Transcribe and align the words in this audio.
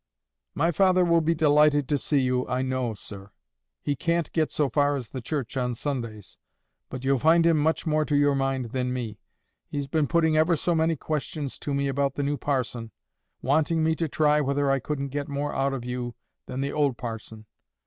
"My 0.55 0.71
father 0.71 1.05
will 1.05 1.21
be 1.21 1.35
delighted 1.35 1.87
to 1.89 1.97
see 1.99 2.21
you, 2.21 2.47
I 2.47 2.63
know, 2.63 2.95
sir. 2.95 3.29
He 3.83 3.95
can't 3.95 4.33
get 4.33 4.49
so 4.49 4.67
far 4.67 4.95
as 4.95 5.09
the 5.11 5.21
church 5.21 5.55
on 5.55 5.75
Sundays; 5.75 6.39
but 6.89 7.03
you'll 7.03 7.19
find 7.19 7.45
him 7.45 7.59
much 7.59 7.85
more 7.85 8.03
to 8.05 8.15
your 8.15 8.33
mind 8.33 8.71
than 8.71 8.93
me. 8.93 9.19
He's 9.67 9.85
been 9.85 10.07
putting 10.07 10.35
ever 10.35 10.55
so 10.55 10.73
many 10.73 10.95
questions 10.95 11.59
to 11.59 11.75
me 11.75 11.87
about 11.87 12.15
the 12.15 12.23
new 12.23 12.37
parson, 12.37 12.89
wanting 13.43 13.83
me 13.83 13.95
to 13.97 14.07
try 14.07 14.41
whether 14.41 14.71
I 14.71 14.79
couldn't 14.79 15.09
get 15.09 15.27
more 15.27 15.53
out 15.53 15.71
of 15.71 15.85
you 15.85 16.15
than 16.47 16.61
the 16.61 16.73
old 16.73 16.97
parson. 16.97 17.45